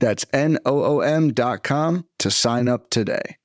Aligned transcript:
That's 0.00 0.26
N 0.32 0.58
O 0.66 0.82
O 0.82 1.00
M.com 1.00 2.06
to 2.18 2.30
sign 2.30 2.68
up 2.68 2.90
today. 2.90 3.36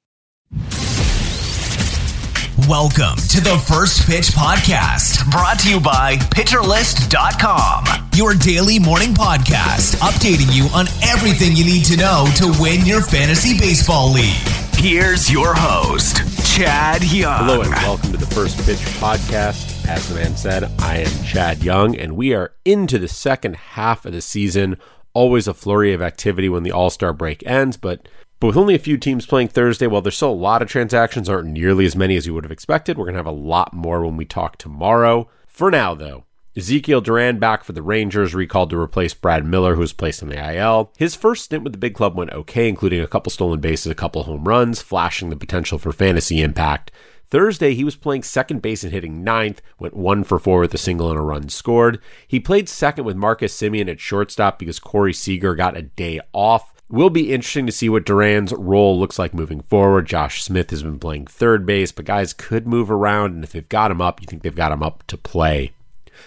Welcome 2.70 3.18
to 3.30 3.42
the 3.42 3.62
First 3.68 4.08
Pitch 4.08 4.30
Podcast, 4.30 5.30
brought 5.30 5.60
to 5.60 5.70
you 5.70 5.80
by 5.80 6.16
PitcherList.com, 6.16 8.10
your 8.16 8.34
daily 8.34 8.80
morning 8.80 9.14
podcast, 9.14 9.98
updating 9.98 10.56
you 10.56 10.68
on 10.74 10.88
everything 11.04 11.56
you 11.56 11.66
need 11.66 11.84
to 11.86 11.98
know 11.98 12.26
to 12.38 12.56
win 12.60 12.86
your 12.86 13.02
fantasy 13.02 13.60
baseball 13.60 14.12
league. 14.12 14.34
Here's 14.78 15.30
your 15.30 15.54
host, 15.54 16.18
Chad 16.56 17.04
Young. 17.04 17.46
Hello, 17.46 17.62
and 17.62 17.72
welcome 17.72 18.12
to 18.14 18.18
the 18.18 18.26
First 18.28 18.58
Pitch 18.66 18.80
Podcast. 19.00 19.86
As 19.88 20.08
the 20.10 20.16
man 20.16 20.36
said, 20.36 20.64
I 20.80 21.00
am 21.00 21.24
Chad 21.24 21.64
Young, 21.64 21.96
and 21.96 22.16
we 22.16 22.34
are 22.34 22.54
into 22.64 22.98
the 22.98 23.08
second 23.08 23.58
half 23.58 24.06
of 24.06 24.14
the 24.14 24.22
season. 24.22 24.78
Always 25.16 25.48
a 25.48 25.56
flurry 25.56 25.94
of 25.94 26.02
activity 26.04 26.50
when 26.50 26.62
the 26.62 26.72
All 26.72 26.92
Star 26.92 27.12
break 27.12 27.42
ends, 27.48 27.78
but 27.78 28.08
but 28.40 28.48
with 28.48 28.58
only 28.58 28.76
a 28.76 28.80
few 28.80 28.98
teams 28.98 29.26
playing 29.26 29.48
Thursday, 29.48 29.88
while 29.88 30.02
there's 30.02 30.18
still 30.18 30.30
a 30.30 30.34
lot 30.34 30.62
of 30.62 30.68
transactions, 30.68 31.30
aren't 31.30 31.48
nearly 31.48 31.86
as 31.86 31.96
many 31.96 32.16
as 32.16 32.28
you 32.28 32.34
would 32.34 32.44
have 32.44 32.52
expected. 32.52 32.98
We're 32.98 33.06
going 33.06 33.14
to 33.14 33.20
have 33.20 33.26
a 33.26 33.32
lot 33.32 33.74
more 33.74 34.06
when 34.06 34.18
we 34.18 34.26
talk 34.26 34.58
tomorrow. 34.58 35.30
For 35.48 35.72
now, 35.72 35.96
though, 35.96 36.26
Ezekiel 36.58 37.02
Duran 37.02 37.40
back 37.40 37.64
for 37.64 37.74
the 37.74 37.82
Rangers, 37.82 38.36
recalled 38.36 38.70
to 38.70 38.80
replace 38.80 39.14
Brad 39.14 39.46
Miller, 39.46 39.76
who 39.76 39.82
was 39.82 39.94
placed 39.94 40.22
on 40.22 40.30
the 40.30 40.56
IL. 40.56 40.92
His 40.98 41.16
first 41.16 41.46
stint 41.46 41.64
with 41.64 41.74
the 41.74 41.80
big 41.80 41.96
club 41.96 42.16
went 42.16 42.32
okay, 42.32 42.70
including 42.70 43.02
a 43.02 43.08
couple 43.08 43.30
stolen 43.30 43.62
bases, 43.62 43.92
a 43.92 43.96
couple 43.96 44.24
home 44.24 44.46
runs, 44.46 44.82
flashing 44.82 45.30
the 45.30 45.36
potential 45.36 45.78
for 45.78 45.92
fantasy 45.92 46.42
impact. 46.42 46.92
Thursday, 47.36 47.74
he 47.74 47.84
was 47.84 47.98
playing 47.98 48.24
second 48.24 48.62
base 48.62 48.86
and 48.86 48.94
hitting 48.94 49.22
ninth, 49.22 49.62
went 49.78 49.94
one 49.94 50.24
for 50.24 50.40
four 50.40 50.62
with 50.62 50.74
a 50.74 50.78
single 50.78 51.10
and 51.10 51.20
a 51.20 51.22
run 51.22 51.50
scored. 51.50 52.00
He 52.26 52.40
played 52.40 52.70
second 52.70 53.04
with 53.04 53.18
Marcus 53.18 53.54
Semien 53.54 53.92
at 53.92 54.00
shortstop 54.00 54.58
because 54.58 54.80
Corey 54.80 55.12
Seager 55.12 55.54
got 55.54 55.76
a 55.76 55.82
day 55.82 56.22
off. 56.32 56.74
Will 56.88 57.10
be 57.10 57.34
interesting 57.34 57.66
to 57.66 57.74
see 57.74 57.90
what 57.90 58.06
Duran's 58.06 58.54
role 58.54 58.98
looks 58.98 59.20
like 59.20 59.34
moving 59.34 59.60
forward. 59.64 60.06
Josh 60.06 60.44
Smith 60.44 60.70
has 60.70 60.82
been 60.82 60.98
playing 60.98 61.28
third 61.28 61.66
base, 61.66 61.92
but 61.92 62.06
guys 62.06 62.32
could 62.32 62.68
move 62.68 62.90
around, 62.90 63.34
and 63.34 63.44
if 63.44 63.52
they've 63.52 63.68
got 63.68 63.92
him 63.92 64.00
up, 64.00 64.22
you 64.22 64.28
think 64.28 64.42
they've 64.42 64.56
got 64.56 64.72
him 64.72 64.82
up 64.82 65.04
to 65.08 65.18
play. 65.18 65.74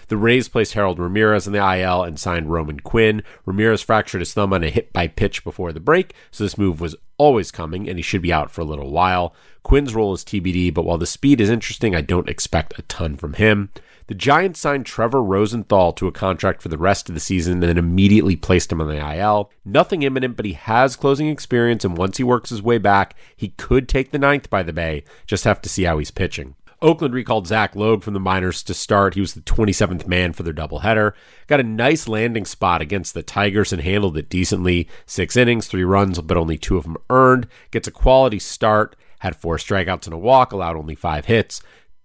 The 0.08 0.18
Rays 0.18 0.50
placed 0.50 0.74
Harold 0.74 0.98
Ramirez 0.98 1.46
in 1.46 1.54
the 1.54 1.78
IL 1.80 2.02
and 2.02 2.20
signed 2.20 2.52
Roman 2.52 2.80
Quinn. 2.80 3.22
Ramirez 3.46 3.80
fractured 3.80 4.20
his 4.20 4.34
thumb 4.34 4.52
on 4.52 4.62
a 4.62 4.68
hit 4.68 4.92
by 4.92 5.08
pitch 5.08 5.42
before 5.42 5.72
the 5.72 5.80
break, 5.80 6.12
so 6.30 6.44
this 6.44 6.58
move 6.58 6.82
was 6.82 6.96
always 7.18 7.50
coming, 7.50 7.88
and 7.88 7.98
he 7.98 8.02
should 8.02 8.22
be 8.22 8.32
out 8.32 8.50
for 8.50 8.62
a 8.62 8.64
little 8.64 8.90
while. 8.90 9.34
Quinn's 9.62 9.94
role 9.94 10.14
is 10.14 10.24
TBD, 10.24 10.72
but 10.72 10.84
while 10.84 10.96
the 10.96 11.06
speed 11.06 11.40
is 11.40 11.50
interesting, 11.50 11.94
I 11.94 12.00
don't 12.00 12.28
expect 12.28 12.78
a 12.78 12.82
ton 12.82 13.16
from 13.16 13.34
him. 13.34 13.70
The 14.06 14.14
Giants 14.14 14.58
signed 14.58 14.86
Trevor 14.86 15.22
Rosenthal 15.22 15.92
to 15.92 16.06
a 16.06 16.12
contract 16.12 16.62
for 16.62 16.70
the 16.70 16.78
rest 16.78 17.10
of 17.10 17.14
the 17.14 17.20
season 17.20 17.54
and 17.54 17.62
then 17.62 17.76
immediately 17.76 18.36
placed 18.36 18.72
him 18.72 18.80
on 18.80 18.88
the 18.88 19.16
IL. 19.16 19.50
Nothing 19.66 20.02
imminent, 20.02 20.34
but 20.34 20.46
he 20.46 20.54
has 20.54 20.96
closing 20.96 21.28
experience, 21.28 21.84
and 21.84 21.98
once 21.98 22.16
he 22.16 22.24
works 22.24 22.48
his 22.48 22.62
way 22.62 22.78
back, 22.78 23.14
he 23.36 23.48
could 23.48 23.86
take 23.86 24.10
the 24.10 24.18
ninth 24.18 24.48
by 24.48 24.62
the 24.62 24.72
Bay. 24.72 25.04
Just 25.26 25.44
have 25.44 25.60
to 25.60 25.68
see 25.68 25.82
how 25.82 25.98
he's 25.98 26.10
pitching. 26.10 26.54
Oakland 26.80 27.12
recalled 27.12 27.48
Zach 27.48 27.74
Logue 27.74 28.04
from 28.04 28.14
the 28.14 28.20
minors 28.20 28.62
to 28.62 28.72
start. 28.72 29.14
He 29.14 29.20
was 29.20 29.34
the 29.34 29.40
27th 29.40 30.06
man 30.06 30.32
for 30.32 30.44
their 30.44 30.52
doubleheader. 30.52 31.12
Got 31.48 31.58
a 31.60 31.64
nice 31.64 32.06
landing 32.06 32.44
spot 32.44 32.80
against 32.80 33.14
the 33.14 33.22
Tigers 33.22 33.72
and 33.72 33.82
handled 33.82 34.16
it 34.16 34.28
decently. 34.28 34.88
Six 35.04 35.36
innings, 35.36 35.66
three 35.66 35.82
runs, 35.82 36.20
but 36.20 36.36
only 36.36 36.56
two 36.56 36.76
of 36.76 36.84
them 36.84 36.96
earned. 37.10 37.48
Gets 37.72 37.88
a 37.88 37.92
quality 37.92 38.38
start. 38.38 38.94
Had 39.20 39.34
four 39.34 39.56
strikeouts 39.56 40.04
and 40.04 40.14
a 40.14 40.18
walk, 40.18 40.52
allowed 40.52 40.76
only 40.76 40.94
five 40.94 41.24
hits. 41.24 41.60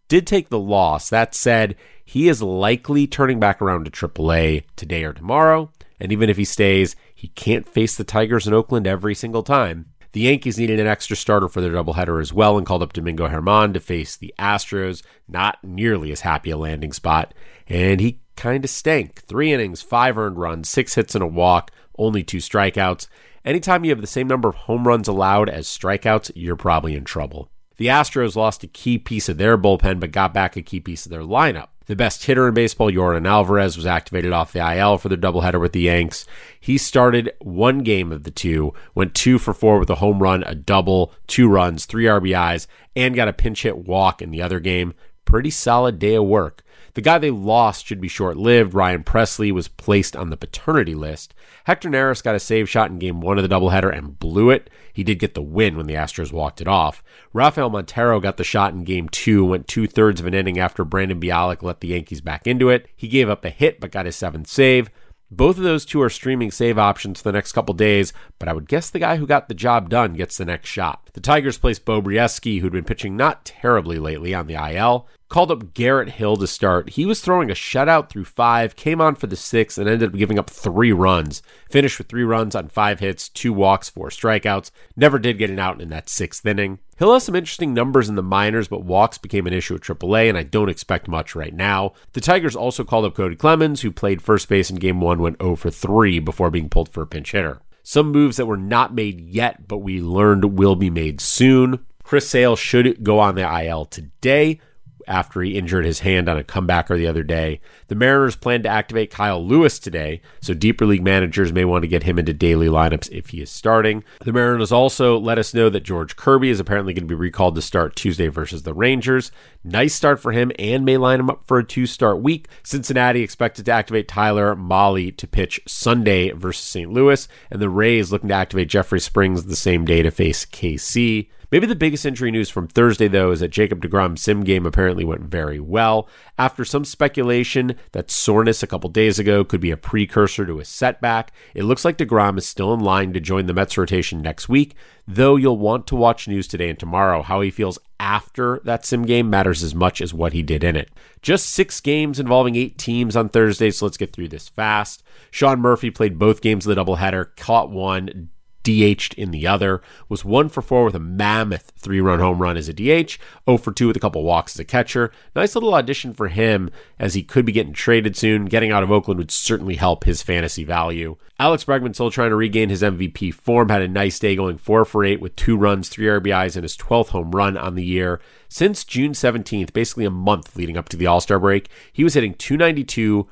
Did 0.07 0.25
take 0.25 0.49
the 0.49 0.59
loss. 0.59 1.07
That 1.09 1.35
said, 1.35 1.75
he 2.03 2.27
is 2.27 2.41
likely 2.41 3.05
turning 3.05 3.39
back 3.39 3.61
around 3.61 3.85
to 3.85 3.91
AAA 3.91 4.63
today 4.75 5.03
or 5.03 5.13
tomorrow. 5.13 5.71
And 5.99 6.11
even 6.11 6.29
if 6.31 6.37
he 6.37 6.45
stays, 6.45 6.95
he 7.13 7.27
can't 7.29 7.69
face 7.69 7.95
the 7.95 8.03
Tigers 8.03 8.47
in 8.47 8.53
Oakland 8.53 8.87
every 8.87 9.13
single 9.13 9.43
time. 9.43 9.92
The 10.13 10.21
Yankees 10.21 10.59
needed 10.59 10.79
an 10.79 10.85
extra 10.85 11.15
starter 11.15 11.47
for 11.47 11.59
their 11.59 11.71
doubleheader 11.71 12.21
as 12.21 12.31
well 12.31 12.55
and 12.57 12.67
called 12.67 12.83
up 12.83 12.93
Domingo 12.93 13.27
Germán 13.27 13.73
to 13.73 13.79
face 13.79 14.15
the 14.15 14.33
Astros. 14.37 15.01
Not 15.27 15.57
nearly 15.63 16.11
as 16.11 16.21
happy 16.21 16.51
a 16.51 16.57
landing 16.57 16.93
spot. 16.93 17.33
And 17.67 17.99
he 17.99 18.19
kind 18.35 18.63
of 18.63 18.69
stank. 18.69 19.23
Three 19.23 19.51
innings, 19.51 19.81
five 19.81 20.15
earned 20.15 20.37
runs, 20.37 20.69
six 20.69 20.93
hits 20.93 21.15
and 21.15 21.23
a 21.23 21.27
walk, 21.27 21.71
only 21.97 22.23
two 22.23 22.37
strikeouts. 22.37 23.07
Anytime 23.43 23.83
you 23.83 23.89
have 23.89 24.01
the 24.01 24.07
same 24.07 24.27
number 24.27 24.47
of 24.47 24.55
home 24.55 24.87
runs 24.87 25.07
allowed 25.07 25.49
as 25.49 25.67
strikeouts, 25.67 26.31
you're 26.35 26.55
probably 26.55 26.95
in 26.95 27.05
trouble. 27.05 27.49
The 27.83 27.89
Astros 27.89 28.37
lost 28.37 28.63
a 28.63 28.67
key 28.67 28.97
piece 28.97 29.27
of 29.27 29.35
their 29.35 29.57
bullpen, 29.57 29.99
but 29.99 30.13
got 30.13 30.33
back 30.33 30.55
a 30.55 30.61
key 30.61 30.79
piece 30.79 31.05
of 31.05 31.09
their 31.09 31.19
lineup. 31.19 31.67
The 31.87 31.97
best 31.97 32.23
hitter 32.23 32.47
in 32.47 32.53
baseball, 32.53 32.89
Yordan 32.89 33.27
Alvarez, 33.27 33.75
was 33.75 33.85
activated 33.85 34.31
off 34.31 34.53
the 34.53 34.65
IL 34.77 34.97
for 34.97 35.09
their 35.09 35.17
doubleheader 35.17 35.59
with 35.59 35.73
the 35.73 35.81
Yanks. 35.81 36.25
He 36.57 36.77
started 36.77 37.33
one 37.41 37.79
game 37.79 38.13
of 38.13 38.23
the 38.23 38.31
two, 38.31 38.73
went 38.95 39.13
two 39.13 39.37
for 39.37 39.53
four 39.53 39.79
with 39.79 39.89
a 39.89 39.95
home 39.95 40.23
run, 40.23 40.43
a 40.43 40.55
double, 40.55 41.11
two 41.27 41.49
runs, 41.49 41.85
three 41.85 42.05
RBIs, 42.05 42.67
and 42.95 43.15
got 43.15 43.27
a 43.27 43.33
pinch 43.33 43.63
hit 43.63 43.79
walk 43.79 44.21
in 44.21 44.31
the 44.31 44.41
other 44.41 44.61
game. 44.61 44.93
Pretty 45.25 45.49
solid 45.49 45.99
day 45.99 46.15
of 46.15 46.23
work. 46.23 46.63
The 46.95 47.01
guy 47.01 47.17
they 47.17 47.31
lost 47.31 47.87
should 47.87 47.99
be 47.99 48.07
short 48.07 48.37
lived. 48.37 48.73
Ryan 48.73 49.03
Pressly 49.03 49.51
was 49.51 49.67
placed 49.67 50.15
on 50.15 50.29
the 50.29 50.37
paternity 50.37 50.93
list. 50.93 51.33
Hector 51.63 51.89
Neris 51.89 52.23
got 52.23 52.35
a 52.35 52.39
save 52.39 52.69
shot 52.69 52.91
in 52.91 52.99
game 52.99 53.19
one 53.19 53.37
of 53.39 53.47
the 53.47 53.53
doubleheader 53.53 53.95
and 53.95 54.19
blew 54.19 54.51
it. 54.51 54.69
He 54.91 55.03
did 55.03 55.19
get 55.19 55.33
the 55.33 55.41
win 55.41 55.75
when 55.75 55.87
the 55.87 55.95
Astros 55.95 56.31
walked 56.31 56.61
it 56.61 56.67
off. 56.67 57.03
Rafael 57.33 57.71
Montero 57.71 58.19
got 58.19 58.37
the 58.37 58.43
shot 58.43 58.73
in 58.73 58.83
game 58.83 59.09
two, 59.09 59.43
went 59.43 59.67
two 59.67 59.87
thirds 59.87 60.19
of 60.19 60.27
an 60.27 60.35
inning 60.35 60.59
after 60.59 60.83
Brandon 60.83 61.19
Bielak 61.19 61.63
let 61.63 61.79
the 61.79 61.87
Yankees 61.89 62.21
back 62.21 62.45
into 62.45 62.69
it. 62.69 62.87
He 62.95 63.07
gave 63.07 63.27
up 63.27 63.43
a 63.43 63.49
hit 63.49 63.79
but 63.79 63.91
got 63.91 64.05
his 64.05 64.15
seventh 64.15 64.47
save. 64.47 64.91
Both 65.31 65.57
of 65.57 65.63
those 65.63 65.83
two 65.83 65.99
are 65.99 66.11
streaming 66.11 66.51
save 66.51 66.77
options 66.77 67.19
for 67.19 67.29
the 67.29 67.33
next 67.33 67.53
couple 67.53 67.73
days, 67.73 68.13
but 68.37 68.47
I 68.47 68.53
would 68.53 68.67
guess 68.67 68.91
the 68.91 68.99
guy 68.99 69.15
who 69.15 69.25
got 69.25 69.47
the 69.47 69.55
job 69.55 69.89
done 69.89 70.13
gets 70.13 70.37
the 70.37 70.45
next 70.45 70.69
shot. 70.69 71.09
The 71.13 71.21
Tigers 71.21 71.57
placed 71.57 71.85
Beau 71.85 72.03
Brieske, 72.03 72.61
who'd 72.61 72.71
been 72.71 72.83
pitching 72.83 73.17
not 73.17 73.43
terribly 73.43 73.97
lately, 73.97 74.35
on 74.35 74.45
the 74.45 74.53
IL 74.53 75.07
called 75.33 75.49
up 75.49 75.73
Garrett 75.73 76.09
Hill 76.09 76.37
to 76.37 76.45
start. 76.45 76.91
He 76.91 77.07
was 77.07 77.19
throwing 77.19 77.49
a 77.49 77.55
shutout 77.55 78.07
through 78.07 78.25
five, 78.25 78.75
came 78.75 79.01
on 79.01 79.15
for 79.15 79.25
the 79.25 79.35
sixth, 79.35 79.79
and 79.79 79.89
ended 79.89 80.09
up 80.09 80.15
giving 80.15 80.37
up 80.37 80.47
three 80.47 80.91
runs. 80.91 81.41
Finished 81.71 81.97
with 81.97 82.07
three 82.07 82.23
runs 82.23 82.53
on 82.53 82.67
five 82.67 82.99
hits, 82.99 83.29
two 83.29 83.51
walks, 83.51 83.89
four 83.89 84.09
strikeouts. 84.09 84.69
Never 84.95 85.17
did 85.17 85.39
get 85.39 85.49
an 85.49 85.57
out 85.57 85.81
in 85.81 85.89
that 85.89 86.07
sixth 86.07 86.45
inning. 86.45 86.77
Hill 86.97 87.13
has 87.13 87.23
some 87.23 87.35
interesting 87.35 87.73
numbers 87.73 88.09
in 88.09 88.13
the 88.13 88.21
minors, 88.21 88.67
but 88.67 88.83
walks 88.83 89.17
became 89.17 89.47
an 89.47 89.53
issue 89.53 89.73
at 89.73 89.81
AAA, 89.81 90.29
and 90.29 90.37
I 90.37 90.43
don't 90.43 90.69
expect 90.69 91.07
much 91.07 91.33
right 91.33 91.51
now. 91.53 91.93
The 92.11 92.21
Tigers 92.21 92.55
also 92.55 92.83
called 92.83 93.05
up 93.05 93.15
Cody 93.15 93.35
Clemens, 93.35 93.81
who 93.81 93.91
played 93.91 94.21
first 94.21 94.47
base 94.47 94.69
in 94.69 94.75
game 94.75 95.01
one, 95.01 95.19
went 95.19 95.41
0 95.41 95.55
for 95.55 95.71
3 95.71 96.19
before 96.19 96.51
being 96.51 96.69
pulled 96.69 96.89
for 96.89 97.01
a 97.01 97.07
pinch 97.07 97.31
hitter. 97.31 97.59
Some 97.81 98.11
moves 98.11 98.37
that 98.37 98.45
were 98.45 98.55
not 98.55 98.93
made 98.93 99.19
yet, 99.19 99.67
but 99.67 99.79
we 99.79 99.99
learned 99.99 100.59
will 100.59 100.75
be 100.75 100.91
made 100.91 101.19
soon. 101.19 101.83
Chris 102.03 102.29
Sale 102.29 102.55
should 102.55 103.03
go 103.03 103.17
on 103.17 103.33
the 103.33 103.65
IL 103.65 103.85
today 103.85 104.59
after 105.07 105.41
he 105.41 105.57
injured 105.57 105.85
his 105.85 105.99
hand 105.99 106.29
on 106.29 106.37
a 106.37 106.43
comebacker 106.43 106.95
the 106.97 107.07
other 107.07 107.23
day. 107.23 107.59
The 107.87 107.95
Mariners 107.95 108.35
plan 108.35 108.63
to 108.63 108.69
activate 108.69 109.11
Kyle 109.11 109.45
Lewis 109.45 109.79
today, 109.79 110.21
so 110.41 110.53
deeper 110.53 110.85
league 110.85 111.03
managers 111.03 111.53
may 111.53 111.65
want 111.65 111.83
to 111.83 111.87
get 111.87 112.03
him 112.03 112.19
into 112.19 112.33
daily 112.33 112.67
lineups 112.67 113.11
if 113.11 113.29
he 113.29 113.41
is 113.41 113.49
starting. 113.49 114.03
The 114.21 114.33
Mariners 114.33 114.71
also 114.71 115.17
let 115.17 115.37
us 115.37 115.53
know 115.53 115.69
that 115.69 115.83
George 115.83 116.15
Kirby 116.15 116.49
is 116.49 116.59
apparently 116.59 116.93
going 116.93 117.03
to 117.03 117.07
be 117.07 117.15
recalled 117.15 117.55
to 117.55 117.61
start 117.61 117.95
Tuesday 117.95 118.27
versus 118.27 118.63
the 118.63 118.73
Rangers. 118.73 119.31
Nice 119.63 119.93
start 119.93 120.19
for 120.19 120.31
him 120.31 120.51
and 120.59 120.83
may 120.85 120.97
line 120.97 121.19
him 121.19 121.29
up 121.29 121.43
for 121.45 121.59
a 121.59 121.63
two 121.63 121.85
start 121.85 122.21
week. 122.21 122.47
Cincinnati 122.63 123.21
expected 123.21 123.65
to 123.65 123.71
activate 123.71 124.07
Tyler 124.07 124.55
Mahle 124.55 125.15
to 125.17 125.27
pitch 125.27 125.61
Sunday 125.67 126.31
versus 126.31 126.63
St. 126.65 126.91
Louis, 126.91 127.27
and 127.49 127.61
the 127.61 127.69
Rays 127.69 128.11
looking 128.11 128.29
to 128.29 128.35
activate 128.35 128.69
Jeffrey 128.69 128.99
Springs 128.99 129.45
the 129.45 129.55
same 129.55 129.85
day 129.85 130.01
to 130.01 130.11
face 130.11 130.45
KC. 130.45 131.27
Maybe 131.53 131.67
the 131.67 131.75
biggest 131.75 132.03
injury 132.03 132.31
news 132.31 132.49
from 132.49 132.67
Thursday, 132.67 133.07
though, 133.07 133.29
is 133.29 133.41
that 133.41 133.49
Jacob 133.49 133.79
DeGrom's 133.79 134.23
sim 134.23 134.43
game 134.43 134.65
apparently 134.65 135.05
went 135.05 135.21
very 135.21 135.59
well. 135.59 136.09
After 136.35 136.65
some 136.65 136.83
speculation 136.83 137.75
that 137.91 138.09
soreness 138.09 138.63
a 138.63 138.67
couple 138.67 138.89
days 138.89 139.19
ago 139.19 139.43
could 139.43 139.61
be 139.61 139.69
a 139.69 139.77
precursor 139.77 140.47
to 140.47 140.59
a 140.59 140.65
setback, 140.65 141.31
it 141.53 141.65
looks 141.65 141.85
like 141.85 141.99
DeGrom 141.99 142.39
is 142.39 142.47
still 142.47 142.73
in 142.73 142.79
line 142.79 143.13
to 143.13 143.19
join 143.19 143.45
the 143.45 143.53
Mets 143.53 143.77
rotation 143.77 144.19
next 144.19 144.49
week, 144.49 144.73
though 145.07 145.35
you'll 145.35 145.59
want 145.59 145.85
to 145.85 145.95
watch 145.95 146.27
news 146.27 146.47
today 146.47 146.71
and 146.71 146.79
tomorrow. 146.79 147.21
How 147.21 147.41
he 147.41 147.51
feels 147.51 147.77
after 147.99 148.59
that 148.63 148.83
sim 148.83 149.03
game 149.03 149.29
matters 149.29 149.61
as 149.61 149.75
much 149.75 150.01
as 150.01 150.11
what 150.11 150.33
he 150.33 150.41
did 150.41 150.63
in 150.63 150.75
it. 150.75 150.89
Just 151.21 151.51
six 151.51 151.79
games 151.81 152.19
involving 152.19 152.55
eight 152.55 152.79
teams 152.79 153.15
on 153.15 153.29
Thursday, 153.29 153.69
so 153.69 153.85
let's 153.85 153.97
get 153.97 154.11
through 154.11 154.29
this 154.29 154.49
fast. 154.49 155.03
Sean 155.29 155.59
Murphy 155.59 155.91
played 155.91 156.17
both 156.17 156.41
games 156.41 156.65
of 156.65 156.75
the 156.75 156.83
doubleheader, 156.83 157.27
caught 157.35 157.69
one, 157.69 158.29
DH'd 158.63 159.13
in 159.15 159.31
the 159.31 159.45
other, 159.45 159.81
was 160.09 160.25
1 160.25 160.49
for 160.49 160.61
4 160.61 160.85
with 160.85 160.95
a 160.95 160.99
mammoth 160.99 161.73
three 161.77 162.01
run 162.01 162.19
home 162.19 162.41
run 162.41 162.57
as 162.57 162.69
a 162.69 162.73
DH, 162.73 163.17
0 163.45 163.57
for 163.57 163.71
2 163.71 163.87
with 163.87 163.97
a 163.97 163.99
couple 163.99 164.23
walks 164.23 164.55
as 164.55 164.59
a 164.59 164.65
catcher. 164.65 165.11
Nice 165.35 165.55
little 165.55 165.73
audition 165.75 166.13
for 166.13 166.29
him 166.29 166.69
as 166.97 167.13
he 167.13 167.23
could 167.23 167.45
be 167.45 167.51
getting 167.51 167.73
traded 167.73 168.15
soon. 168.15 168.45
Getting 168.45 168.71
out 168.71 168.83
of 168.83 168.91
Oakland 168.91 169.19
would 169.19 169.31
certainly 169.31 169.75
help 169.75 170.05
his 170.05 170.23
fantasy 170.23 170.63
value. 170.63 171.17
Alex 171.39 171.65
Bregman 171.65 171.93
still 171.93 172.09
trying 172.09 172.29
to 172.29 172.35
regain 172.35 172.69
his 172.69 172.81
MVP 172.81 173.33
form, 173.33 173.69
had 173.69 173.81
a 173.81 173.87
nice 173.87 174.17
day 174.19 174.35
going 174.35 174.57
4 174.57 174.85
for 174.85 175.03
8 175.03 175.19
with 175.19 175.35
2 175.35 175.57
runs, 175.57 175.89
3 175.89 176.05
RBIs, 176.05 176.55
and 176.55 176.63
his 176.63 176.77
12th 176.77 177.09
home 177.09 177.31
run 177.31 177.57
on 177.57 177.75
the 177.75 177.85
year. 177.85 178.21
Since 178.47 178.85
June 178.85 179.11
17th, 179.11 179.73
basically 179.73 180.05
a 180.05 180.11
month 180.11 180.55
leading 180.55 180.77
up 180.77 180.87
to 180.89 180.97
the 180.97 181.07
All 181.07 181.19
Star 181.19 181.39
break, 181.39 181.69
he 181.91 182.03
was 182.03 182.13
hitting 182.13 182.35
292 182.35 183.27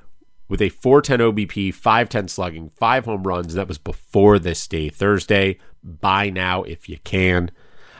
with 0.51 0.61
a 0.61 0.67
410 0.67 1.47
OBP, 1.47 1.73
510 1.73 2.27
slugging, 2.27 2.71
five 2.75 3.05
home 3.05 3.23
runs. 3.23 3.53
That 3.53 3.69
was 3.69 3.77
before 3.77 4.37
this 4.37 4.67
day, 4.67 4.89
Thursday. 4.89 5.57
Buy 5.81 6.29
now 6.29 6.63
if 6.63 6.89
you 6.89 6.97
can. 7.05 7.51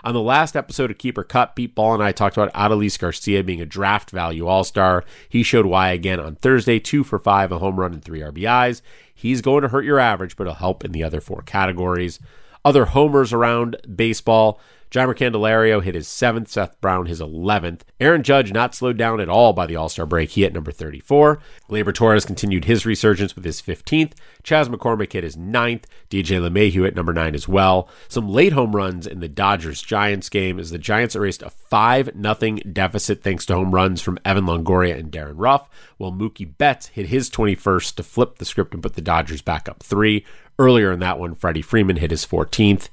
On 0.04 0.14
the 0.14 0.22
last 0.22 0.58
episode 0.58 0.92
of 0.92 0.98
Keeper 0.98 1.24
Cut, 1.24 1.56
Pete 1.56 1.74
Ball 1.74 1.94
and 1.94 2.04
I 2.04 2.12
talked 2.12 2.36
about 2.36 2.54
Adolis 2.54 3.00
Garcia 3.00 3.42
being 3.42 3.62
a 3.62 3.66
draft 3.66 4.12
value 4.12 4.48
all 4.48 4.66
star. 4.66 5.06
He 5.30 5.44
showed 5.44 5.66
why 5.66 5.92
again 5.92 6.20
on 6.20 6.36
Thursday, 6.36 6.78
two 6.78 7.06
for 7.06 7.20
five, 7.20 7.54
a 7.54 7.60
home 7.60 7.80
run 7.80 7.94
and 7.94 8.04
three 8.04 8.20
RBIs. 8.20 8.82
He's 9.16 9.42
going 9.42 9.62
to 9.62 9.70
hurt 9.70 9.86
your 9.86 10.00
average, 10.00 10.36
but 10.36 10.46
he'll 10.46 10.56
help 10.56 10.84
in 10.84 10.92
the 10.92 11.06
other 11.06 11.22
four 11.22 11.44
categories. 11.44 12.20
Other 12.66 12.84
homers 12.84 13.32
around 13.32 13.78
baseball. 13.96 14.60
Jeimer 14.92 15.16
Candelario 15.16 15.82
hit 15.82 15.96
his 15.96 16.10
seventh, 16.10 16.50
Seth 16.50 16.80
Brown 16.82 17.06
his 17.06 17.22
11th. 17.22 17.80
Aaron 18.02 18.24
Judge 18.24 18.52
not 18.52 18.76
slowed 18.76 18.98
down 18.98 19.22
at 19.22 19.30
all 19.30 19.54
by 19.54 19.66
the 19.66 19.78
All 19.78 19.88
Star 19.88 20.06
break. 20.06 20.32
He 20.32 20.42
hit 20.42 20.54
number 20.54 20.74
34. 20.74 21.40
Gleyber 21.70 21.94
Torres 21.94 22.26
continued 22.26 22.66
his 22.66 22.86
resurgence 22.86 23.34
with 23.34 23.46
his 23.46 23.62
15th. 23.62 24.12
Chas 24.44 24.68
McCormick 24.68 25.14
hit 25.14 25.24
his 25.24 25.38
ninth. 25.38 25.88
DJ 26.10 26.42
LeMahieu 26.42 26.86
at 26.86 26.94
number 26.94 27.14
9 27.14 27.34
as 27.34 27.48
well. 27.48 27.88
Some 28.10 28.28
late 28.28 28.52
home 28.52 28.76
runs 28.76 29.08
in 29.08 29.22
the 29.22 29.30
Dodgers 29.30 29.82
Giants 29.82 30.28
game 30.28 30.60
as 30.60 30.72
the 30.72 30.78
Giants 30.78 31.16
erased 31.16 31.42
a 31.42 31.50
5 31.50 32.12
0 32.22 32.58
deficit 32.74 33.24
thanks 33.24 33.46
to 33.46 33.56
home 33.56 33.74
runs 33.74 34.02
from 34.02 34.20
Evan 34.26 34.46
Longoria 34.46 35.00
and 35.00 35.10
Darin 35.10 35.38
Ruf, 35.38 35.70
while 35.96 36.12
Mookie 36.12 36.58
Betts 36.58 36.88
hit 36.88 37.08
his 37.08 37.30
21st 37.30 37.96
to 37.96 38.04
flip 38.04 38.40
the 38.40 38.46
script 38.46 38.74
and 38.74 38.84
put 38.84 38.96
the 38.96 39.02
Dodgers 39.02 39.42
back 39.42 39.70
up 39.70 39.82
three. 39.82 40.26
Earlier 40.60 40.92
in 40.92 41.00
that 41.00 41.18
one, 41.18 41.34
Freddie 41.34 41.62
Freeman 41.62 41.96
hit 41.96 42.12
his 42.12 42.26
14th. 42.26 42.90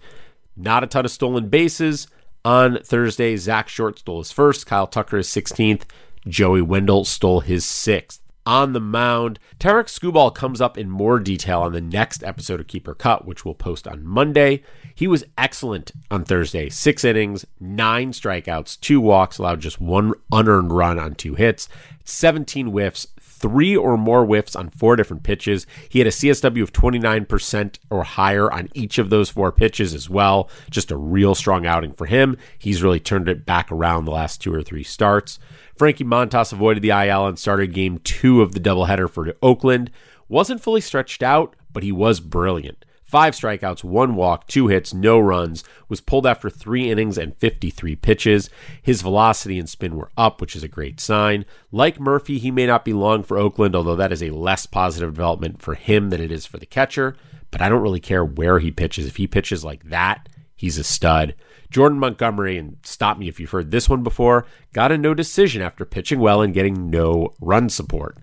Not 0.59 0.83
a 0.83 0.89
ton 0.89 1.05
of 1.05 1.11
stolen 1.11 1.49
bases. 1.49 2.09
On 2.45 2.79
Thursday, 2.83 3.37
Zack 3.37 3.69
Short 3.69 4.01
stole 4.01 4.19
his 4.19 4.33
first, 4.33 4.67
Kyle 4.67 4.87
Tucker 4.87 5.19
his 5.19 5.29
16th, 5.29 5.83
Joey 6.27 6.63
Wendle 6.63 7.05
stole 7.05 7.41
his 7.41 7.65
sixth. 7.65 8.21
On 8.45 8.73
the 8.73 8.81
mound, 8.81 9.39
Tarik 9.59 9.89
Skubal 9.89 10.35
comes 10.35 10.61
up 10.61 10.79
in 10.79 10.89
more 10.89 11.19
detail 11.19 11.61
on 11.61 11.73
the 11.73 11.83
next 11.83 12.25
episode 12.25 12.61
of 12.61 12.67
Keeper 12.67 12.95
Cut, 12.95 13.27
which 13.27 13.45
we'll 13.45 13.55
post 13.55 13.87
on 13.87 14.07
Monday. 14.07 14.63
He 14.95 15.07
was 15.07 15.25
excellent 15.37 15.93
on 16.11 16.25
Thursday. 16.25 16.71
Six 16.71 17.05
innings, 17.05 17.45
nine 17.61 18.13
strikeouts, 18.13 18.81
two 18.81 19.03
walks, 19.03 19.37
allowed 19.37 19.61
just 19.61 19.83
one 19.83 20.15
unearned 20.33 20.73
run 20.73 20.99
on 20.99 21.15
two 21.15 21.35
hits, 21.35 21.69
17 22.05 22.69
whiffs, 22.69 23.09
three 23.39 23.77
or 23.77 23.97
more 23.97 24.25
whiffs 24.25 24.57
on 24.57 24.71
four 24.71 24.97
different 24.97 25.23
pitches. 25.23 25.67
He 25.89 25.99
had 26.01 26.09
a 26.09 26.11
CSW 26.11 26.63
of 26.63 26.73
29% 26.73 27.79
or 27.91 28.03
higher 28.05 28.53
on 28.53 28.69
each 28.75 28.99
of 28.99 29.11
those 29.11 29.31
four 29.31 29.53
pitches 29.53 29.95
as 29.95 30.11
well. 30.11 30.51
Just 30.71 30.91
a 30.91 30.97
real 30.97 31.35
strong 31.35 31.67
outing 31.67 31.93
for 31.93 32.07
him. 32.07 32.37
He's 32.59 32.83
really 32.83 33.01
turned 33.01 33.29
it 33.29 33.47
back 33.47 33.71
around 33.73 34.05
the 34.05 34.11
last 34.11 34.41
two 34.41 34.53
or 34.53 34.63
three 34.63 34.85
starts. 34.85 35.39
Frankie 35.77 36.05
Montas 36.05 36.53
avoided 36.53 36.83
the 36.83 36.91
IL 36.91 37.27
and 37.27 37.39
started 37.39 37.73
game 37.73 37.99
two 37.99 38.43
of 38.43 38.53
the 38.53 38.61
doubleheader 38.61 39.09
for 39.09 39.35
Oakland. 39.43 39.91
Wasn't 40.29 40.61
fully 40.61 40.81
stretched 40.81 41.23
out, 41.23 41.55
but 41.73 41.83
he 41.83 41.93
was 41.93 42.21
brilliant. 42.21 42.85
Five 43.09 43.33
strikeouts, 43.33 43.83
one 43.83 44.17
walk, 44.17 44.47
two 44.49 44.67
hits, 44.67 44.93
no 44.93 45.19
runs, 45.19 45.65
was 45.89 46.03
pulled 46.03 46.27
after 46.27 46.51
three 46.51 46.91
innings 46.91 47.17
and 47.17 47.35
53 47.39 47.97
pitches. 47.97 48.51
His 48.83 49.01
velocity 49.01 49.59
and 49.59 49.67
spin 49.67 49.97
were 49.97 50.11
up, 50.15 50.43
which 50.43 50.55
is 50.55 50.63
a 50.63 50.69
great 50.69 51.01
sign. 51.01 51.47
Like 51.73 51.99
Murphy, 51.99 52.39
he 52.39 52.51
may 52.51 52.67
not 52.67 52.85
be 52.85 52.93
long 52.93 53.23
for 53.23 53.39
Oakland, 53.39 53.75
although 53.75 53.97
that 53.97 54.13
is 54.13 54.23
a 54.23 54.29
less 54.29 54.67
positive 54.67 55.15
development 55.15 55.63
for 55.63 55.75
him 55.75 56.11
than 56.11 56.21
it 56.21 56.31
is 56.31 56.45
for 56.45 56.59
the 56.59 56.67
catcher. 56.67 57.17
But 57.51 57.63
I 57.63 57.71
don't 57.71 57.81
really 57.81 57.99
care 57.99 58.27
where 58.27 58.59
he 58.59 58.71
pitches. 58.71 59.07
If 59.07 59.17
he 59.17 59.27
pitches 59.27 59.65
like 59.65 59.85
that, 59.85 60.29
he's 60.55 60.77
a 60.77 60.85
stud. 60.85 61.35
Jordan 61.71 61.99
Montgomery, 61.99 62.59
and 62.59 62.77
stop 62.83 63.17
me 63.17 63.27
if 63.27 63.41
you've 63.41 63.53
heard 63.53 63.71
this 63.71 63.89
one 63.89 64.03
before, 64.03 64.45
got 64.75 64.93
a 64.93 64.99
no 64.99 65.15
decision 65.15 65.63
after 65.63 65.87
pitching 65.87 66.21
well 66.21 66.43
and 66.43 66.53
getting 66.53 66.91
no 66.91 67.33
run 67.41 67.71
support. 67.71 68.19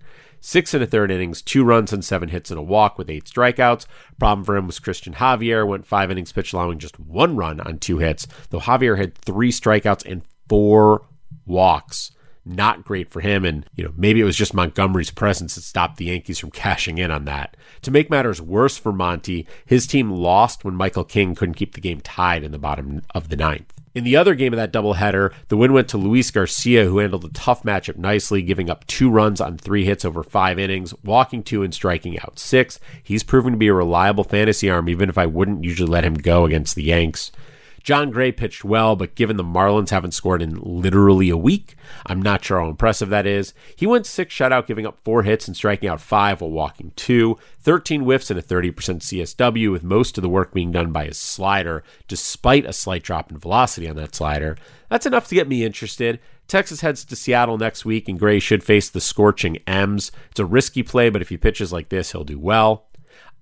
Six 0.45 0.75
and 0.75 0.83
a 0.83 0.85
third 0.85 1.09
innings, 1.09 1.41
two 1.41 1.63
runs 1.63 1.91
and 1.91 2.05
seven 2.05 2.29
hits 2.29 2.51
and 2.51 2.59
a 2.59 2.61
walk 2.61 2.99
with 2.99 3.09
eight 3.09 3.25
strikeouts. 3.25 3.87
Problem 4.19 4.45
for 4.45 4.55
him 4.55 4.67
was 4.67 4.79
Cristian 4.79 5.15
Javier, 5.15 5.67
went 5.67 5.87
five 5.87 6.11
innings 6.11 6.31
pitch, 6.31 6.53
allowing 6.53 6.77
just 6.77 6.99
one 6.99 7.35
run 7.35 7.59
on 7.61 7.79
two 7.79 7.97
hits, 7.97 8.27
though 8.51 8.59
Javier 8.59 8.95
had 8.95 9.17
three 9.17 9.51
strikeouts 9.51 10.05
and 10.05 10.21
four 10.47 11.07
walks. 11.47 12.11
Not 12.45 12.85
great 12.85 13.09
for 13.09 13.21
him, 13.21 13.43
and 13.43 13.67
you 13.73 13.83
know 13.83 13.91
maybe 13.97 14.21
it 14.21 14.23
was 14.23 14.37
just 14.37 14.53
Montgomery's 14.53 15.09
presence 15.09 15.55
that 15.55 15.61
stopped 15.61 15.97
the 15.97 16.05
Yankees 16.05 16.37
from 16.37 16.51
cashing 16.51 16.99
in 16.99 17.09
on 17.09 17.25
that. 17.25 17.57
To 17.81 17.89
make 17.89 18.11
matters 18.11 18.39
worse 18.39 18.77
for 18.77 18.93
Monty, 18.93 19.47
his 19.65 19.87
team 19.87 20.11
lost 20.11 20.63
when 20.63 20.75
Michael 20.75 21.05
King 21.05 21.33
couldn't 21.33 21.55
keep 21.55 21.73
the 21.73 21.81
game 21.81 22.01
tied 22.01 22.43
in 22.43 22.51
the 22.51 22.59
bottom 22.59 23.01
of 23.15 23.29
the 23.29 23.35
ninth. 23.35 23.73
In 23.95 24.03
the 24.03 24.17
other 24.17 24.35
game 24.35 24.51
of 24.51 24.57
that 24.57 24.73
doubleheader, 24.73 25.31
the 25.47 25.55
win 25.55 25.71
went 25.71 25.87
to 25.87 25.97
Luis 25.97 26.29
Garcia, 26.29 26.83
who 26.83 26.97
handled 26.97 27.23
a 27.23 27.29
tough 27.29 27.63
matchup 27.63 27.95
nicely, 27.95 28.41
giving 28.41 28.69
up 28.69 28.85
two 28.87 29.09
runs 29.09 29.39
on 29.39 29.57
three 29.57 29.85
hits 29.85 30.03
over 30.03 30.21
five 30.21 30.59
innings, 30.59 30.93
walking 31.01 31.41
two 31.41 31.63
and 31.63 31.73
striking 31.73 32.19
out 32.19 32.37
six. 32.37 32.77
He's 33.01 33.23
proven 33.23 33.53
to 33.53 33.57
be 33.57 33.67
a 33.67 33.73
reliable 33.73 34.25
fantasy 34.25 34.69
arm, 34.69 34.89
even 34.89 35.07
if 35.07 35.17
I 35.17 35.25
wouldn't 35.25 35.63
usually 35.63 35.89
let 35.89 36.03
him 36.03 36.15
go 36.15 36.43
against 36.43 36.75
the 36.75 36.83
Yanks. 36.83 37.31
Jon 37.85 38.09
Gray 38.09 38.31
pitched 38.31 38.65
well, 38.65 38.95
but 38.95 39.13
given 39.13 39.37
the 39.37 39.43
Marlins 39.43 39.91
haven't 39.91 40.15
scored 40.15 40.41
in 40.41 40.59
literally 40.59 41.29
a 41.29 41.37
week, 41.37 41.75
I'm 42.07 42.19
not 42.19 42.43
sure 42.43 42.59
how 42.59 42.67
impressive 42.67 43.09
that 43.09 43.27
is. 43.27 43.53
He 43.75 43.85
went 43.85 44.07
six 44.07 44.33
shutout, 44.33 44.65
giving 44.65 44.87
up 44.87 44.97
four 45.03 45.21
hits 45.21 45.47
and 45.47 45.55
striking 45.55 45.87
out 45.87 46.01
five 46.01 46.41
while 46.41 46.49
walking 46.49 46.93
two, 46.95 47.37
13 47.59 48.01
whiffs 48.01 48.31
and 48.31 48.39
a 48.39 48.41
30% 48.41 48.73
CSW, 48.73 49.71
with 49.71 49.83
most 49.83 50.17
of 50.17 50.23
the 50.23 50.29
work 50.29 50.51
being 50.51 50.71
done 50.71 50.91
by 50.91 51.05
his 51.05 51.19
slider, 51.19 51.83
despite 52.07 52.65
a 52.65 52.73
slight 52.73 53.03
drop 53.03 53.31
in 53.31 53.37
velocity 53.37 53.87
on 53.87 53.95
that 53.97 54.15
slider. 54.15 54.57
That's 54.89 55.05
enough 55.05 55.27
to 55.27 55.35
get 55.35 55.47
me 55.47 55.63
interested. 55.63 56.19
Texas 56.47 56.81
heads 56.81 57.05
to 57.05 57.15
Seattle 57.15 57.59
next 57.59 57.85
week, 57.85 58.09
and 58.09 58.17
Gray 58.17 58.39
should 58.39 58.63
face 58.63 58.89
the 58.89 58.99
scorching 58.99 59.57
M's. 59.67 60.11
It's 60.31 60.39
a 60.39 60.45
risky 60.45 60.81
play, 60.81 61.11
but 61.11 61.21
if 61.21 61.29
he 61.29 61.37
pitches 61.37 61.71
like 61.71 61.89
this, 61.89 62.13
he'll 62.13 62.23
do 62.23 62.39
well. 62.39 62.87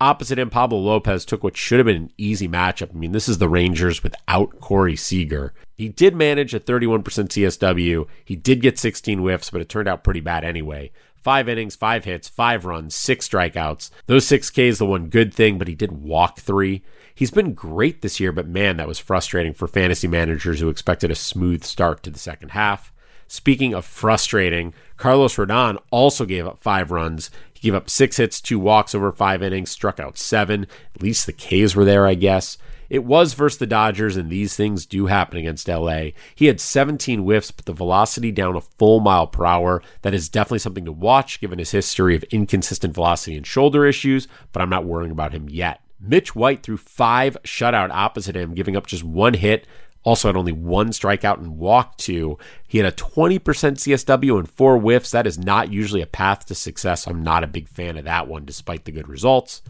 Opposite 0.03 0.37
him, 0.37 0.49
Pablo 0.49 0.79
Lopez 0.79 1.23
took 1.23 1.45
what 1.45 1.55
should 1.55 1.79
have 1.79 1.85
been 1.85 1.95
an 1.95 2.11
easy 2.17 2.45
matchup. 2.45 2.93
I 2.93 2.97
mean, 2.97 3.13
this 3.13 3.29
is 3.29 3.37
the 3.37 3.47
Rangers 3.47 4.03
without 4.03 4.59
Corey 4.59 4.97
Seager. 4.97 5.53
He 5.77 5.87
did 5.87 6.13
manage 6.13 6.53
a 6.53 6.59
31% 6.59 7.03
CSW. 7.03 8.05
He 8.25 8.35
did 8.35 8.61
get 8.61 8.77
16 8.77 9.19
whiffs, 9.19 9.49
but 9.49 9.61
it 9.61 9.69
turned 9.69 9.87
out 9.87 10.03
pretty 10.03 10.19
bad 10.19 10.43
anyway. 10.43 10.91
Five 11.15 11.47
innings, 11.47 11.77
five 11.77 12.03
hits, 12.03 12.27
five 12.27 12.65
runs, 12.65 12.93
six 12.93 13.29
strikeouts. 13.29 13.91
Those 14.07 14.27
six 14.27 14.49
Ks, 14.49 14.77
the 14.77 14.85
one 14.85 15.07
good 15.07 15.33
thing, 15.33 15.57
but 15.57 15.69
he 15.69 15.73
did 15.73 15.93
walk 15.93 16.37
three. 16.37 16.83
He's 17.15 17.31
been 17.31 17.53
great 17.53 18.01
this 18.01 18.19
year, 18.19 18.33
but 18.33 18.45
man, 18.45 18.75
that 18.75 18.89
was 18.89 18.99
frustrating 18.99 19.53
for 19.53 19.69
fantasy 19.69 20.09
managers 20.09 20.59
who 20.59 20.67
expected 20.67 21.11
a 21.11 21.15
smooth 21.15 21.63
start 21.63 22.03
to 22.03 22.11
the 22.11 22.19
second 22.19 22.49
half. 22.49 22.91
Speaking 23.29 23.73
of 23.73 23.85
frustrating, 23.85 24.73
Carlos 24.97 25.37
Rodon 25.37 25.77
also 25.91 26.25
gave 26.25 26.45
up 26.45 26.59
five 26.59 26.91
runs. 26.91 27.31
He 27.63 27.69
gave 27.69 27.75
up 27.75 27.89
six 27.89 28.17
hits, 28.17 28.41
two 28.41 28.59
walks 28.59 28.93
over 28.93 29.09
five 29.13 29.41
innings, 29.41 29.71
struck 29.71 29.97
out 29.97 30.17
seven. 30.17 30.67
At 30.95 31.01
least 31.01 31.25
the 31.25 31.31
K's 31.31 31.77
were 31.77 31.85
there, 31.85 32.05
I 32.05 32.13
guess. 32.13 32.57
It 32.89 33.05
was 33.05 33.35
versus 33.35 33.57
the 33.57 33.65
Dodgers, 33.65 34.17
and 34.17 34.29
these 34.29 34.53
things 34.53 34.85
do 34.85 35.05
happen 35.05 35.37
against 35.37 35.69
LA. 35.69 36.07
He 36.35 36.47
had 36.47 36.59
17 36.59 37.21
whiffs, 37.21 37.51
but 37.51 37.63
the 37.63 37.71
velocity 37.71 38.33
down 38.33 38.57
a 38.57 38.61
full 38.61 38.99
mile 38.99 39.27
per 39.27 39.45
hour. 39.45 39.81
That 40.01 40.13
is 40.13 40.27
definitely 40.27 40.59
something 40.59 40.83
to 40.83 40.91
watch 40.91 41.39
given 41.39 41.57
his 41.57 41.71
history 41.71 42.17
of 42.17 42.23
inconsistent 42.23 42.93
velocity 42.93 43.37
and 43.37 43.47
shoulder 43.47 43.85
issues, 43.85 44.27
but 44.51 44.61
I'm 44.61 44.69
not 44.69 44.83
worrying 44.83 45.11
about 45.11 45.31
him 45.31 45.47
yet. 45.47 45.79
Mitch 46.01 46.35
White 46.35 46.63
threw 46.63 46.75
five 46.75 47.37
shutout 47.45 47.91
opposite 47.91 48.35
him, 48.35 48.55
giving 48.55 48.75
up 48.75 48.87
just 48.87 49.05
one 49.05 49.35
hit, 49.35 49.67
also 50.03 50.27
had 50.27 50.37
only 50.37 50.51
one 50.51 50.89
strikeout 50.89 51.37
and 51.37 51.57
walked 51.57 51.99
two. 51.99 52.37
He 52.67 52.77
had 52.77 52.87
a 52.87 52.95
20% 52.95 53.39
CSW 53.39 54.39
and 54.39 54.49
four 54.49 54.77
whiffs. 54.77 55.11
That 55.11 55.27
is 55.27 55.37
not 55.37 55.71
usually 55.71 56.01
a 56.01 56.07
path 56.07 56.45
to 56.47 56.55
success. 56.55 57.07
I'm 57.07 57.23
not 57.23 57.43
a 57.43 57.47
big 57.47 57.69
fan 57.69 57.97
of 57.97 58.05
that 58.05 58.27
one, 58.27 58.45
despite 58.45 58.85
the 58.85 58.91
good 58.91 59.07
results. 59.07 59.61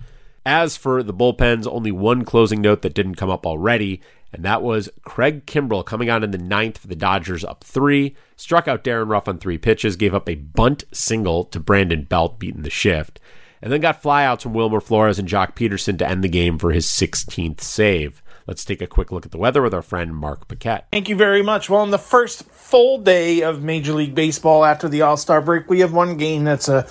As 0.46 0.76
for 0.76 1.04
the 1.04 1.14
bullpens, 1.14 1.68
only 1.68 1.92
one 1.92 2.26
closing 2.26 2.62
note 2.62 2.82
that 2.82 2.94
didn't 2.96 3.16
come 3.16 3.30
up 3.30 3.46
already, 3.46 4.02
and 4.34 4.44
that 4.44 4.64
was 4.64 4.90
Craig 5.04 5.46
Kimbrel 5.46 5.86
coming 5.86 6.10
on 6.10 6.24
in 6.24 6.32
the 6.32 6.38
ninth 6.38 6.80
for 6.80 6.88
the 6.88 6.96
Dodgers 6.96 7.46
up 7.46 7.64
three, 7.64 8.16
struck 8.36 8.68
out 8.68 8.84
Darin 8.84 9.08
Ruf 9.08 9.28
on 9.28 9.38
three 9.38 9.58
pitches, 9.58 9.96
gave 9.96 10.14
up 10.14 10.28
a 10.28 10.36
bunt 10.36 10.84
single 10.92 11.46
to 11.46 11.60
Brandon 11.60 12.04
Belt, 12.04 12.40
beating 12.40 12.64
the 12.64 12.70
shift, 12.70 13.22
and 13.62 13.72
then 13.72 13.80
got 13.80 14.02
flyouts 14.02 14.42
from 14.42 14.54
Wilmer 14.54 14.82
Flores 14.82 15.20
and 15.20 15.30
Joc 15.30 15.56
Pederson 15.56 15.98
to 16.00 16.10
end 16.10 16.24
the 16.24 16.30
game 16.30 16.58
for 16.58 16.72
his 16.72 16.88
16th 16.88 17.62
save. 17.62 18.23
Let's 18.46 18.66
take 18.66 18.82
a 18.82 18.88
quick 18.88 19.12
look 19.12 19.26
at 19.26 19.32
the 19.32 19.38
weather 19.38 19.62
with 19.62 19.74
our 19.74 19.82
friend 19.82 20.16
Mark 20.16 20.48
Paquette. 20.48 20.88
Thank 20.92 21.08
you 21.08 21.16
very 21.16 21.42
much. 21.42 21.70
Well, 21.70 21.82
on 21.82 21.92
the 21.92 21.98
first 21.98 22.44
full 22.44 22.98
day 22.98 23.42
of 23.42 23.64
Major 23.64 23.94
League 23.94 24.16
Baseball 24.16 24.66
after 24.66 24.90
the 24.90 25.02
All 25.02 25.18
Star 25.18 25.42
break, 25.42 25.70
we 25.70 25.80
have 25.80 25.94
one 25.94 26.18
game 26.18 26.44
that's 26.44 26.68
a 26.68 26.86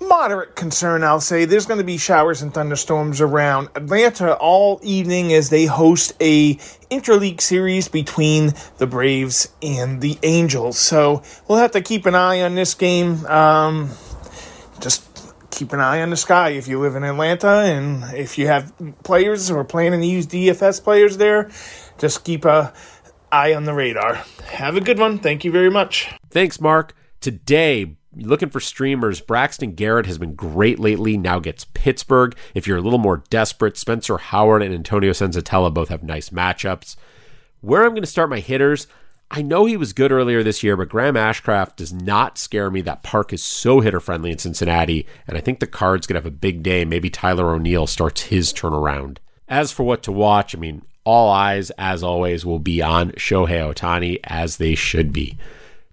moderate 0.00 0.56
concern, 0.56 1.04
I'll 1.04 1.20
say. 1.20 1.44
There's 1.44 1.66
going 1.66 1.78
to 1.78 1.84
be 1.84 1.98
showers 1.98 2.42
and 2.42 2.52
thunderstorms 2.52 3.20
around 3.20 3.68
Atlanta 3.74 4.34
all 4.34 4.80
evening 4.82 5.32
as 5.32 5.50
they 5.50 5.66
host 5.66 6.12
a 6.20 6.54
interleague 6.90 7.40
series 7.40 7.88
between 7.88 8.54
the 8.78 8.86
Braves 8.86 9.52
and 9.62 10.00
the 10.00 10.18
Angels. 10.22 10.78
So 10.78 11.22
we'll 11.46 11.58
have 11.58 11.72
to 11.72 11.80
keep 11.80 12.06
an 12.06 12.14
eye 12.14 12.42
on 12.42 12.54
this 12.54 12.74
game. 12.74 13.24
Um, 13.26 13.90
just 14.80 15.07
keep 15.50 15.72
an 15.72 15.80
eye 15.80 16.02
on 16.02 16.10
the 16.10 16.16
sky 16.16 16.50
if 16.50 16.68
you 16.68 16.78
live 16.78 16.94
in 16.96 17.04
Atlanta 17.04 17.48
and 17.48 18.04
if 18.14 18.38
you 18.38 18.46
have 18.46 18.72
players 19.02 19.50
or 19.50 19.64
planning 19.64 20.00
to 20.00 20.06
use 20.06 20.26
DFS 20.26 20.82
players 20.82 21.16
there, 21.16 21.50
just 21.98 22.24
keep 22.24 22.44
a 22.44 22.72
eye 23.32 23.54
on 23.54 23.64
the 23.64 23.74
radar. 23.74 24.22
Have 24.44 24.76
a 24.76 24.80
good 24.80 24.98
one. 24.98 25.18
Thank 25.18 25.44
you 25.44 25.52
very 25.52 25.70
much. 25.70 26.08
Thanks, 26.30 26.60
Mark. 26.60 26.94
Today, 27.20 27.96
looking 28.14 28.50
for 28.50 28.60
streamers, 28.60 29.20
Braxton 29.20 29.72
Garrett 29.72 30.06
has 30.06 30.18
been 30.18 30.34
great 30.34 30.78
lately, 30.78 31.16
now 31.16 31.38
gets 31.38 31.64
Pittsburgh. 31.64 32.36
If 32.54 32.66
you're 32.66 32.78
a 32.78 32.82
little 32.82 32.98
more 32.98 33.24
desperate, 33.30 33.76
Spencer 33.76 34.18
Howard 34.18 34.62
and 34.62 34.74
Antonio 34.74 35.12
Senzatela 35.12 35.72
both 35.72 35.88
have 35.88 36.02
nice 36.02 36.30
matchups. 36.30 36.96
Where 37.60 37.82
I'm 37.82 37.90
going 37.90 38.02
to 38.02 38.06
start 38.06 38.30
my 38.30 38.40
hitters, 38.40 38.86
I 39.30 39.42
know 39.42 39.66
he 39.66 39.76
was 39.76 39.92
good 39.92 40.10
earlier 40.10 40.42
this 40.42 40.62
year, 40.62 40.74
but 40.74 40.88
Graham 40.88 41.14
Ashcraft 41.14 41.76
does 41.76 41.92
not 41.92 42.38
scare 42.38 42.70
me. 42.70 42.80
That 42.80 43.02
park 43.02 43.32
is 43.32 43.42
so 43.42 43.80
hitter 43.80 44.00
friendly 44.00 44.30
in 44.30 44.38
Cincinnati, 44.38 45.06
and 45.26 45.36
I 45.36 45.42
think 45.42 45.60
the 45.60 45.66
Cards 45.66 46.06
could 46.06 46.16
have 46.16 46.24
a 46.24 46.30
big 46.30 46.62
day. 46.62 46.86
Maybe 46.86 47.10
Tyler 47.10 47.52
O'Neill 47.52 47.86
starts 47.86 48.22
his 48.22 48.54
turnaround. 48.54 49.18
As 49.46 49.70
for 49.70 49.82
what 49.82 50.02
to 50.04 50.12
watch, 50.12 50.54
I 50.54 50.58
mean, 50.58 50.82
all 51.04 51.30
eyes, 51.30 51.70
as 51.78 52.02
always, 52.02 52.46
will 52.46 52.58
be 52.58 52.80
on 52.80 53.12
Shohei 53.12 53.74
Ohtani, 53.74 54.18
as 54.24 54.56
they 54.56 54.74
should 54.74 55.12
be. 55.12 55.36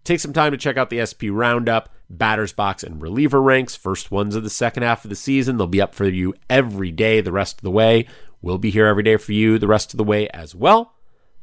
Take 0.05 0.21
some 0.21 0.33
time 0.33 0.51
to 0.51 0.57
check 0.57 0.77
out 0.77 0.89
the 0.89 1.03
SP 1.03 1.27
Roundup, 1.29 1.89
Batters 2.09 2.53
Box, 2.53 2.83
and 2.83 3.01
Reliever 3.01 3.41
Ranks. 3.41 3.75
First 3.75 4.11
ones 4.11 4.35
of 4.35 4.43
the 4.43 4.49
second 4.49 4.83
half 4.83 5.03
of 5.03 5.09
the 5.09 5.15
season. 5.15 5.57
They'll 5.57 5.67
be 5.67 5.81
up 5.81 5.93
for 5.93 6.05
you 6.05 6.35
every 6.49 6.91
day 6.91 7.19
the 7.19 7.31
rest 7.33 7.57
of 7.57 7.63
the 7.63 7.71
way. 7.71 8.07
We'll 8.41 8.59
be 8.59 8.69
here 8.71 8.85
every 8.85 9.03
day 9.03 9.17
for 9.17 9.33
you 9.33 9.57
the 9.57 9.67
rest 9.67 9.93
of 9.93 9.97
the 9.97 10.03
way 10.03 10.29
as 10.29 10.55
well. 10.55 10.93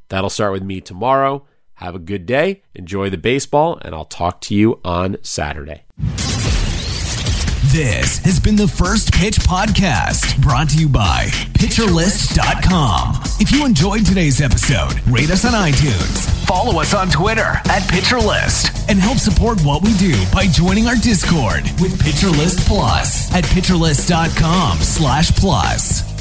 That'll 0.09 0.31
start 0.31 0.53
with 0.53 0.63
me 0.63 0.81
tomorrow. 0.81 1.47
Have 1.77 1.95
a 1.95 1.99
good 1.99 2.27
day, 2.27 2.63
enjoy 2.75 3.11
the 3.11 3.19
baseball, 3.19 3.79
and 3.83 3.95
I'll 3.95 4.05
talk 4.05 4.41
to 4.43 4.55
you 4.55 4.81
on 4.85 5.17
Saturday. 5.23 5.83
This 7.73 8.19
has 8.19 8.39
been 8.39 8.57
the 8.57 8.69
First 8.69 9.15
Pitch 9.15 9.37
Podcast, 9.39 10.39
brought 10.43 10.69
to 10.71 10.77
you 10.79 10.91
by 10.91 11.29
PitcherList.com. 11.55 13.21
If 13.41 13.51
you 13.51 13.65
enjoyed 13.65 14.05
today's 14.05 14.43
episode, 14.43 15.01
rate 15.09 15.31
us 15.31 15.47
on 15.47 15.53
iTunes, 15.53 16.29
follow 16.47 16.83
us 16.83 16.93
on 16.93 17.09
Twitter 17.09 17.41
at 17.41 17.83
PitcherList, 17.89 18.89
and 18.91 18.99
help 18.99 19.17
support 19.17 19.59
what 19.63 19.83
we 19.83 19.95
do 19.95 20.15
by 20.35 20.47
joining 20.49 20.87
our 20.87 20.97
Discord 20.97 21.63
with 21.81 21.99
PitcherList 21.99 22.67
Plus 22.69 23.33
at 23.35 23.45
PitcherList.com 23.45 24.79
slash 24.79 25.31
plus. 25.37 26.12